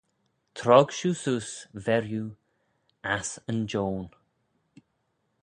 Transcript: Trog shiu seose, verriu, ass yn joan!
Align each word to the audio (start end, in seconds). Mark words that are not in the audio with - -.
Trog 0.57 0.87
shiu 0.97 1.11
seose, 1.21 1.55
verriu, 1.85 2.25
ass 3.15 3.29
yn 3.51 3.59
joan! 3.71 4.05